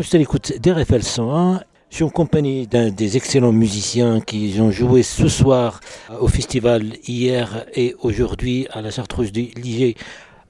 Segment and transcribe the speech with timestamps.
[0.00, 1.60] juste à l'écoute d'RFL 101.
[1.90, 5.80] Je suis en compagnie d'un des excellents musiciens qui ont joué ce soir
[6.20, 9.96] au festival hier et aujourd'hui à la Chartreuse de Ligier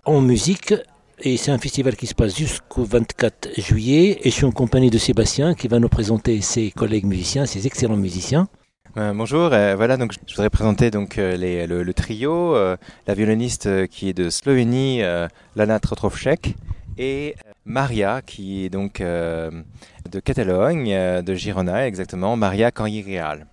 [0.05, 0.75] en musique.
[1.21, 4.19] Et c'est un festival qui se passe jusqu'au 24 juillet.
[4.23, 7.67] Et je suis en compagnie de Sébastien qui va nous présenter ses collègues musiciens, ses
[7.67, 8.49] excellents musiciens.
[8.97, 12.77] Euh, bonjour, euh, voilà donc je voudrais présenter donc euh, le, le, trio, euh,
[13.09, 15.03] la violoniste euh, qui est de Slovénie,
[15.57, 16.55] Lana Trotrovchek,
[16.97, 23.47] et Maria qui est donc de Catalogne, de Girona exactement, Maria Canyireal.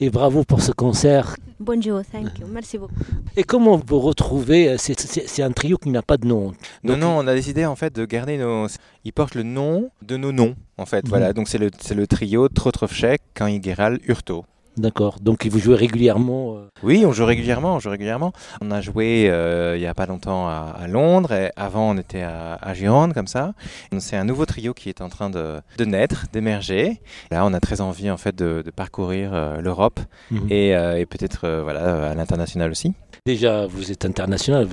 [0.00, 1.36] Et bravo pour ce concert.
[1.60, 2.94] Bonjour, thank you, merci beaucoup.
[3.36, 6.52] Et comment vous retrouvez C'est un trio qui n'a pas de nom.
[6.82, 8.66] Non, donc, non, on a décidé en fait de garder nos.
[9.04, 11.04] Ils portent le nom de nos noms en fait.
[11.04, 11.08] Mmh.
[11.08, 14.44] Voilà, donc c'est le, le trio Trotrovchek, Canyireal, Hurto.
[14.78, 15.16] D'accord.
[15.20, 16.68] Donc vous jouez régulièrement euh...
[16.82, 18.32] Oui, on joue régulièrement, on joue régulièrement.
[18.60, 21.32] On a joué euh, il y a pas longtemps à, à, Londres.
[21.32, 23.54] Et avant, on était à, à Gironde, comme ça.
[23.98, 27.00] C'est un nouveau trio qui est en train de, de naître, d'émerger.
[27.30, 30.52] Là, on a très envie en fait de, de parcourir euh, l'Europe mm -hmm.
[30.52, 32.92] et, et peut-être voilà à l'international aussi.
[33.26, 34.66] Déjà, vous êtes international.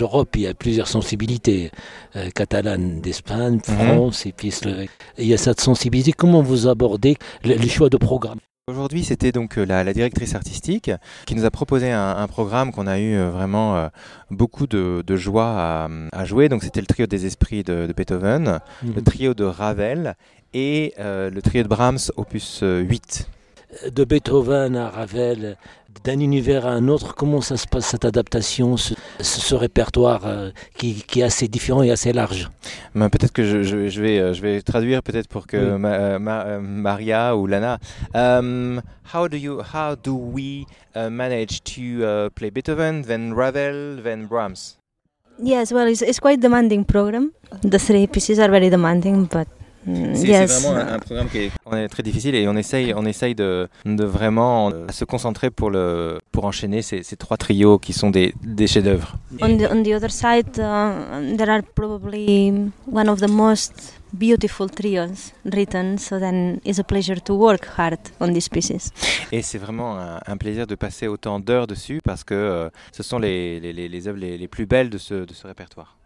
[0.00, 1.70] L'Europe, il y a plusieurs sensibilités
[2.16, 4.28] euh, catalane d'Espagne, France mm -hmm.
[4.28, 4.50] et puis
[5.18, 6.12] il y a cette sensibilité.
[6.12, 8.38] Comment vous abordez le, le choix de programme?
[8.70, 10.92] Aujourd'hui, c'était donc euh, la, la, directrice artistique
[11.26, 13.88] qui nous a proposé un, un programme qu'on a eu euh, vraiment euh,
[14.30, 16.48] beaucoup de, de joie à, à, jouer.
[16.48, 18.44] Donc, c'était le trio des esprits de, de Beethoven,
[18.84, 18.94] -hmm.
[18.94, 20.14] le trio de Ravel
[20.54, 23.28] et euh, le trio de Brahms, opus 8.
[23.92, 25.56] De Beethoven à Ravel,
[26.04, 30.50] d'un univers à un autre, comment ça se passe cette adaptation, ce, ce répertoire euh,
[30.76, 32.50] qui, qui, est assez différent et assez large?
[32.94, 35.78] Ben, Peut-être que je, je, je, vais, je vais traduire peut-être pour que oui.
[35.78, 37.78] ma, ma, Maria ou Lana.
[38.14, 38.80] Um,
[39.14, 44.26] how do you how do we uh, manage to uh, play Beethoven, then Ravel, then
[44.26, 44.78] Brahms?
[45.42, 47.32] Yes, well, it's, it's quite demanding program.
[47.62, 49.48] The three pieces are very demanding, but
[49.86, 50.62] C'est yes.
[50.62, 53.68] vraiment un, un, programme qui est, est, très difficile et on essaye, on essaye de,
[53.86, 58.10] de vraiment euh, se concentrer pour, le, pour enchaîner ces, ces trois trios qui sont
[58.10, 59.16] des, des chefs-d'œuvre.
[59.40, 62.52] On, the, on the other side, uh, there are probably
[62.86, 67.98] one of the most beautiful trios written, so then it's a pleasure to work hard
[68.20, 68.92] on these pieces.
[69.32, 73.02] Et c'est vraiment un, un, plaisir de passer autant d'heures dessus parce que euh, ce
[73.02, 75.96] sont les, les, les, les œuvres les, les plus belles de ce, de ce répertoire.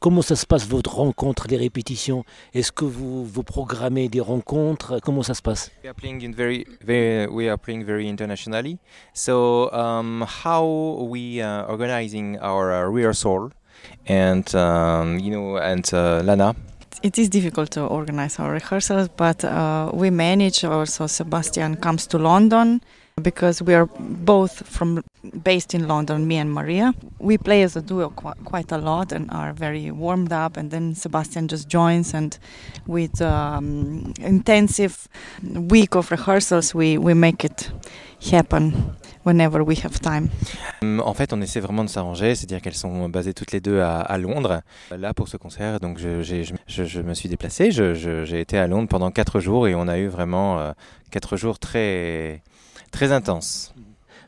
[0.00, 2.24] Comment ça se passe votre rencontre, les répétitions?
[2.52, 5.00] Est-ce que vous, vous programmez des rencontres?
[5.00, 5.70] Comment ça se passe?
[5.82, 8.78] We are playing in very, very we are playing very internationally.
[9.14, 13.50] So um, how we uh, organizing our uh, rehearsal
[14.06, 16.54] and um, you know and uh, Lana?
[17.02, 20.64] It is difficult to organize our rehearsals, but uh, we manage.
[20.64, 22.80] Also, Sebastian comes to London
[23.22, 25.02] because we are both from
[25.42, 26.28] based in London.
[26.28, 29.90] Me and Maria, we play as a duo qu quite a lot and are very
[29.90, 30.58] warmed up.
[30.58, 32.38] And then Sebastian just joins, and
[32.86, 35.08] with um, intensive
[35.42, 37.70] week of rehearsals, we we make it
[38.30, 38.72] happen.
[39.24, 40.28] Whenever we have time.
[40.82, 43.98] En fait, on essaie vraiment de s'arranger, c'est-à-dire qu'elles sont basées toutes les deux à,
[43.98, 44.62] à, Londres.
[44.96, 47.72] Là, pour ce concert, donc je, je, je me suis déplacé.
[47.72, 50.72] J'ai été à Londres pendant quatre jours et on a eu vraiment euh,
[51.10, 52.40] quatre jours très
[52.96, 53.74] très intenses.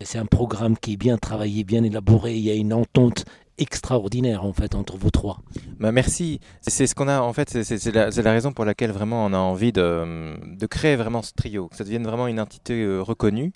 [0.03, 2.37] C'est un programme qui est bien travaillé, bien élaboré.
[2.37, 3.25] Il y a une entente
[3.57, 5.39] extraordinaire en fait entre vous trois.
[5.81, 6.39] Bah merci.
[6.61, 9.39] C'est ce qu'on a en fait, c'est la, la, raison pour laquelle vraiment on a
[9.39, 13.53] envie de, de, créer vraiment ce trio, que ça devienne vraiment une entité euh, reconnue,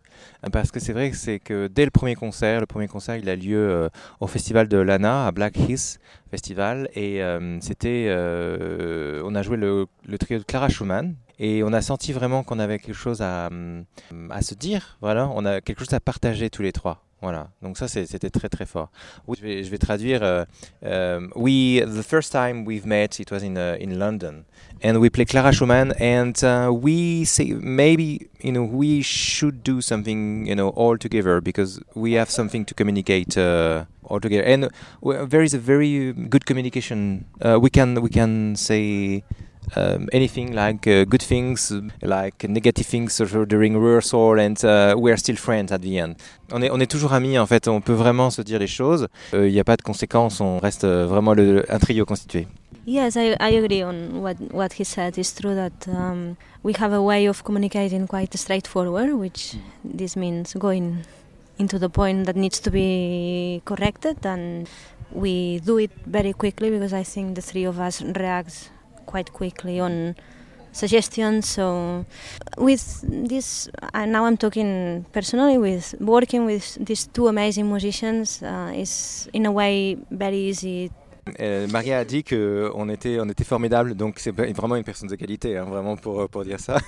[0.50, 3.29] parce que c'est vrai que c'est que dès le premier concert, le premier concert il
[3.29, 5.99] a lieu euh, au festival de Lana à Black Hills
[6.31, 11.15] Festival et euh, c'était, on a joué le, le, trio de Clara Schumann.
[11.44, 13.50] Et on a senti vraiment qu'on avait quelque chose à,
[14.30, 17.05] à se dire, voilà, on a quelque chose à partager tous les trois.
[17.20, 18.90] Voilà, donc ça c'était très très fort.
[19.26, 20.22] Oui, je, vais, je vais traduire.
[20.22, 20.44] Uh,
[20.84, 24.44] um, we the first time we've met, it was in uh, in London,
[24.82, 29.81] and we play Clara Schumann, and uh, we say maybe you know we should do
[29.81, 34.69] something you know all together because we have something to communicate uh, all together, and
[35.31, 37.25] there is a very good communication.
[37.40, 39.22] Uh, we can we can say.
[39.74, 41.72] Um, anything like uh, good things,
[42.02, 43.16] like negative things
[43.48, 46.16] during rehearsal, and uh, we are still friends at the end.
[46.52, 49.08] On est, on est toujours amis en fait, on peut vraiment se dire les choses.
[49.32, 52.48] Il euh, n'y a pas de conséquences, on reste vraiment le, un trio constitué.
[52.84, 55.16] Yes, I, I agree on what, what he said.
[55.16, 60.52] It's true that um, we have a way of communicating quite straightforward, which this means
[60.54, 60.98] going
[61.58, 64.69] into the point that needs to be corrected, and
[65.12, 68.70] we do it very quickly because I think the three of us react
[69.12, 70.17] quite quickly on
[70.73, 71.47] suggestions.
[71.47, 72.05] So,
[72.56, 72.82] with
[73.32, 79.29] this, uh, now I'm talking personally with working with these two amazing musicians uh, is
[79.32, 80.91] in a way very easy
[81.40, 85.14] Euh, Maria a dit qu'on était, on était formidable, donc c'est vraiment une personne de
[85.14, 86.78] qualité, hein, vraiment pour, pour dire ça.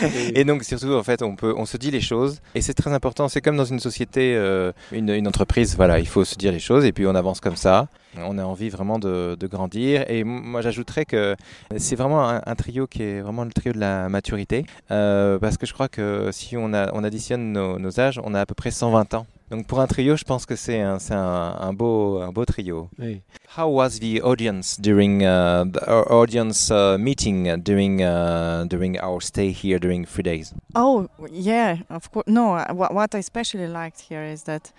[0.34, 2.92] et donc surtout, en fait, on, peut, on se dit les choses, et c'est très
[2.92, 3.28] important.
[3.28, 6.60] C'est comme dans une société, euh, une, une, entreprise, voilà, il faut se dire les
[6.60, 7.88] choses, et puis on avance comme ça.
[8.18, 11.36] On a envie vraiment de, de grandir, et moi j'ajouterais que
[11.76, 15.58] c'est vraiment un, un, trio qui est vraiment le trio de la maturité, euh, parce
[15.58, 18.46] que je crois que si on, a, on additionne nos, nos âges, on a à
[18.46, 19.26] peu près 120 ans.
[19.50, 22.88] Donc pour un trio, je pense que c'est un, un, un, beau, un beau trio.
[22.98, 23.22] Oui.
[23.56, 28.98] How was the audience during uh, the our audience uh, meeting uh, during uh, during
[28.98, 30.52] our stay here during three days?
[30.74, 32.26] Oh yeah, of course.
[32.26, 34.72] No, what, what I especially liked here is that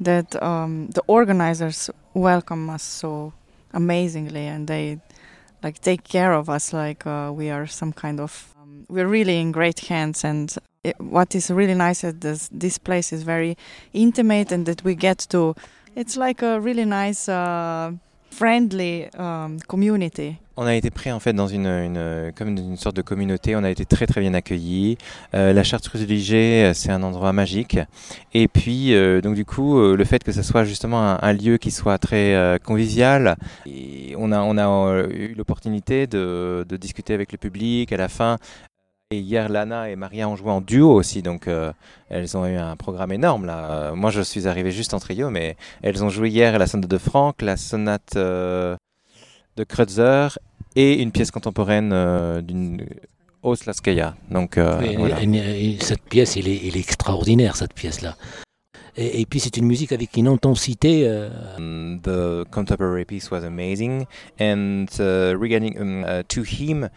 [0.00, 3.34] that um, the organizers welcome us so
[3.72, 5.00] amazingly, and they
[5.62, 8.54] like take care of us like uh, we are some kind of.
[8.60, 12.78] Um, we're really in great hands, and it, what is really nice is this this
[12.78, 13.56] place is very
[13.92, 15.54] intimate, and that we get to.
[15.96, 17.28] It's like a really nice.
[17.28, 17.92] Uh,
[18.34, 20.36] friendly um, community.
[20.56, 23.56] On a été pris en fait dans une, une, comme une sorte de communauté.
[23.56, 24.98] On a été très très bien accueillis.
[25.34, 27.78] Euh, la Chartreuse du Liger, c'est un endroit magique.
[28.32, 31.32] Et puis euh, donc du coup, euh, le fait que ce soit justement un, un
[31.32, 36.76] lieu qui soit très euh, convivial, et on a on a eu l'opportunité de, de
[36.76, 38.38] discuter avec le public à la fin.
[39.14, 41.72] Et hier, Lana et Maria ont joué en duo aussi, donc euh,
[42.08, 43.70] elles ont eu un programme énorme là.
[43.70, 46.90] Euh, moi, je suis arrivé juste en trio, mais elles ont joué hier la sonate
[46.90, 48.74] de Franck, la sonate euh,
[49.56, 50.36] de Kreutzer
[50.74, 51.90] et une pièce contemporaine
[52.42, 52.84] d'une
[53.44, 54.16] Oslaskaya.
[54.32, 55.18] Donc, voilà.
[55.80, 58.16] cette pièce, elle est, elle est extraordinaire, cette pièce-là.
[58.96, 61.06] Et, et puis c'est une musique avec une intensité.
[61.06, 64.06] euh, Um, the contemporary piece was amazing,
[64.40, 66.88] and uh, regarding um, uh, to him,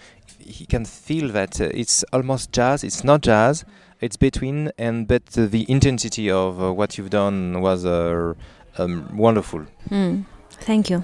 [0.48, 2.84] he can feel that uh, it's almost jazz.
[2.84, 3.66] It's not jazz.
[4.00, 8.34] It's between, and but uh, the intensity of uh, what you've done was uh,
[8.78, 9.66] um, wonderful.
[9.90, 10.26] Mm.
[10.62, 11.04] Thank you.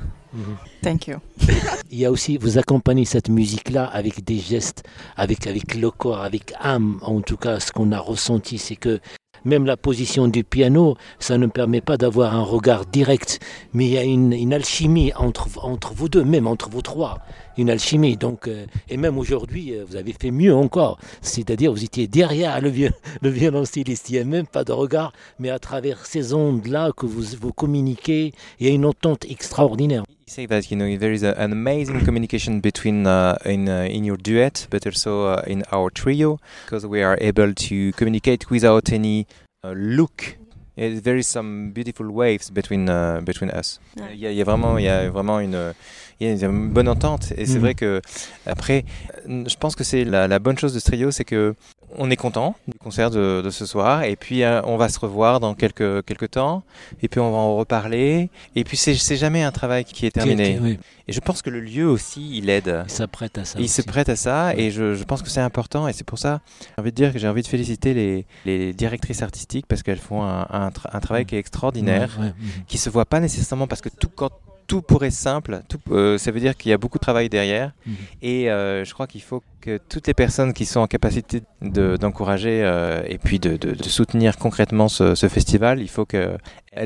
[0.81, 1.21] Thank you.
[1.91, 4.83] Il y a aussi, vous accompagnez cette musique-là avec des gestes,
[5.15, 6.97] avec, avec le corps, avec âme.
[7.03, 8.99] En tout cas, ce qu'on a ressenti, c'est que
[9.45, 13.39] même la position du piano, ça ne permet pas d'avoir un regard direct,
[13.73, 15.47] mais il y a une, alchimie entre,
[15.93, 17.19] vous deux, même entre vous trois.
[17.57, 18.17] Une alchimie.
[18.17, 20.97] Donc, euh, et même aujourd'hui, euh, vous avez fait mieux encore.
[21.21, 23.31] C'est-à-dire, vous étiez derrière le, viol, le.
[23.35, 27.53] Il n'y a même pas de regard, mais à travers ces ondes-là que vous, vous
[27.53, 30.03] communiquez, il y a une entente extraordinaire.
[30.25, 33.87] You say that you know there is a, an amazing communication between uh, in uh,
[33.91, 38.49] in your duet, but also uh, in our trio, because we are able to communicate
[38.49, 39.27] without any
[39.65, 40.37] uh, look.
[40.77, 43.79] Yeah, there is some beautiful waves between uh, between us.
[43.97, 44.13] Ouais.
[44.13, 45.73] Il y, a, il vraiment il y a vraiment une
[46.21, 47.61] il y a une bonne entente et c'est Mhm.
[47.61, 48.01] vrai que
[48.45, 48.85] après
[49.27, 51.53] je pense que c'est la, la bonne chose de ce trio c'est que
[51.97, 54.03] on est content du concert de, de ce soir.
[54.03, 56.63] Et puis euh, on va se revoir dans quelques quelques temps.
[57.01, 58.29] Et puis on va en reparler.
[58.55, 60.59] Et puis c'est jamais un travail qui est terminé.
[60.61, 62.83] Oui, et je pense que le lieu aussi, il aide.
[62.85, 63.59] il s'apprête à ça.
[63.59, 64.55] il se prête à ça.
[64.55, 65.87] Et je, je pense que c'est important.
[65.87, 68.73] Et c'est pour ça j'ai envie de dire que j'ai envie de féliciter les, les
[68.73, 72.33] directrices artistiques parce qu'elles font un, un, tra- un travail qui est extraordinaire, Ouais, ouais,
[72.39, 72.63] mhm.
[72.67, 74.29] qui se voit pas nécessairement parce que tout quand
[74.67, 77.29] tout pourrait être simple, tout, euh, ça veut dire qu'il y a beaucoup de travail
[77.29, 77.95] derrière Mhm.
[78.21, 81.95] et euh, je crois qu'il faut que toutes les personnes qui sont en capacité de-
[81.97, 86.37] d'encourager euh, et puis de, de- de soutenir concrètement ce, ce festival, il faut qu'elles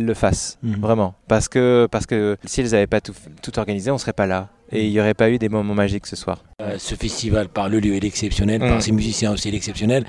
[0.05, 0.79] le fassent Mhm.
[0.81, 4.27] vraiment parce que parce que si elles n'avaient pas tout, tout organisé, on serait pas
[4.27, 6.43] là et il n'y aurait pas eu des moments magiques ce soir.
[6.61, 8.67] Euh, ce festival, par le lieu, est exceptionnel, Mm.
[8.69, 10.05] par ses musiciens aussi, il est exceptionnel.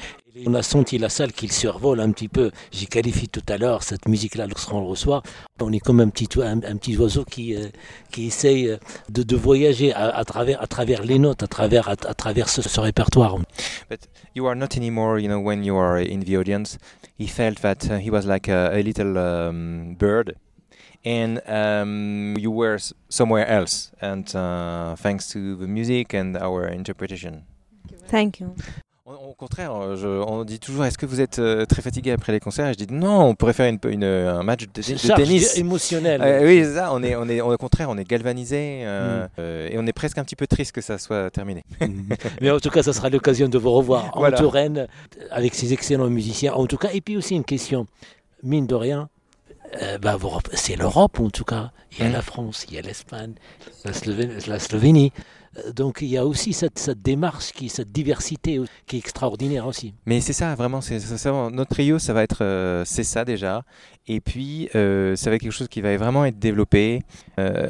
[0.47, 2.53] On a senti la salle qu'il survole un petit peu.
[2.71, 5.21] J'ai qualifié tout à l'heure cette musique-là lorsqu'on le reçoit.
[5.61, 7.67] On est comme un petit, oi- un, un petit oiseau qui, euh,
[8.13, 8.77] qui essaye euh,
[9.09, 12.49] de, de voyager à, à travers, à travers les notes, à travers, à, à travers
[12.49, 13.37] ce, ce répertoire.
[14.37, 16.79] you are not anymore, you know, when you are in the audience.
[17.19, 20.37] He felt that uh, he was like a, a little um, bird,
[21.09, 23.91] and um, you were s- somewhere else.
[24.03, 27.43] And uh, thanks to the music and our interpretation.
[28.11, 28.55] Thank you.
[29.07, 32.31] Au, contraire, euh, je- on dit toujours est-ce que vous êtes euh, très fatigué après
[32.33, 32.69] les concerts?
[32.69, 35.57] Et je dis non, on pourrait faire une, une- un match de, de Charge tennis.
[35.57, 36.21] émotionnelle.
[36.23, 36.91] Euh, oui, c'est ça.
[36.93, 39.29] On est, on est, au contraire, on est galvanisé euh, Mm.
[39.39, 41.65] euh, et on est presque un petit peu triste que ça soit terminé.
[42.43, 44.37] Mais en tout cas, ça sera l'occasion de vous revoir en Voilà.
[44.37, 44.89] Touraine
[45.31, 46.53] avec ces excellents musiciens.
[46.53, 47.87] En tout cas, et puis aussi une question,
[48.43, 49.09] mine de rien,
[49.83, 50.17] euh, bah,
[50.55, 51.71] c'est l'Europe en tout cas.
[51.93, 52.13] Il y a Mm.
[52.13, 53.33] la France, il y a l'Espagne,
[53.85, 55.13] la, Slovén- la Slovénie.
[55.59, 59.67] Euh, Donc il y a aussi cette, cette démarche, qui, cette diversité qui est extraordinaire
[59.67, 59.95] aussi.
[60.07, 60.99] Mais c'est ça, vraiment, c'est
[61.51, 63.63] notre trio, ça va être, euh, c'est ça déjà.
[64.07, 67.03] Et puis, euh, ça va être quelque chose qui va vraiment être développé.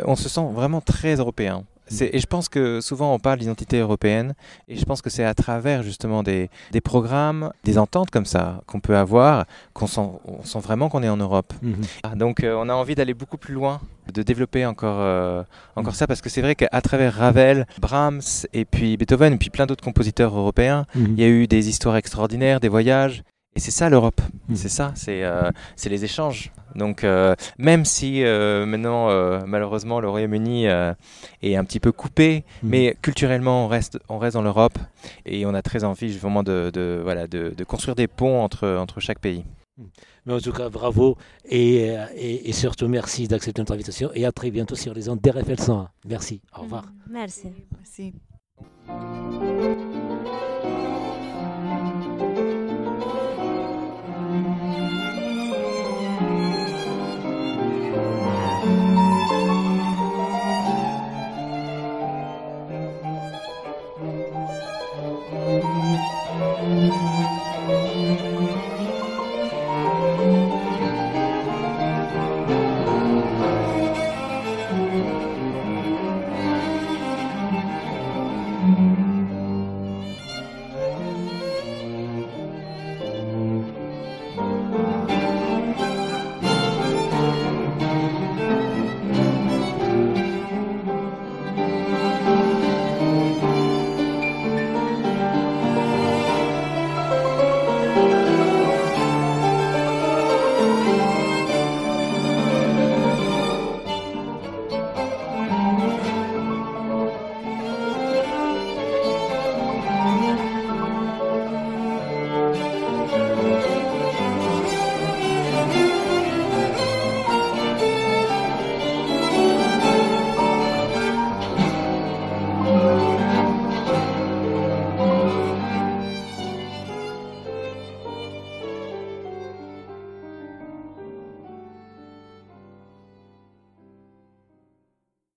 [0.05, 1.64] On se sent vraiment très européen.
[2.00, 4.35] Et je pense que souvent on parle d'identité européenne,
[4.68, 8.61] et je pense que c'est à travers justement des, des, programmes, des ententes comme ça
[8.66, 11.52] qu'on peut avoir, qu'on sent, on sent vraiment qu'on est en Europe.
[11.62, 11.76] Mhm.
[12.02, 13.80] Ah, donc euh, on a envie d'aller beaucoup plus loin,
[14.12, 15.42] de développer encore, euh,
[15.76, 19.50] encore ça, parce que c'est vrai qu'à travers Ravel, Brahms, et puis Beethoven, et puis
[19.50, 21.14] plein d'autres compositeurs européens, mhm.
[21.16, 23.23] il y a eu des histoires extraordinaires, des voyages.
[23.59, 24.55] Et c'est ça l'Europe, hmm.
[24.55, 25.50] c'est ça, c'est euh,
[25.85, 26.53] les échanges.
[26.77, 29.09] Donc euh, même si euh, maintenant
[29.49, 32.69] malheureusement le Royaume-Uni est un petit peu coupé, hmm.
[32.69, 34.79] mais culturellement on reste, on reste dans l'Europe
[35.27, 38.77] et on a très envie vraiment de, de voilà, de, de, construire des ponts entre,
[38.77, 39.45] entre chaque pays.
[39.77, 39.87] Hmm.
[40.27, 44.31] Mais en tout cas, bravo et, et, et surtout merci d'accepter notre invitation et à
[44.31, 45.88] très bientôt sur les ondes d'RFL 101.
[46.07, 46.85] Merci, au revoir.
[47.11, 47.49] Merci.
[47.77, 48.15] merci.